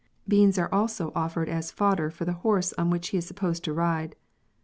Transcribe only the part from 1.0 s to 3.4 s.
offered as fodder for the horse on which he is